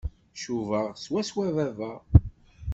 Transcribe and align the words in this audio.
Cubaɣ 0.41 0.87
swaswa 1.03 1.47
baba. 1.55 1.91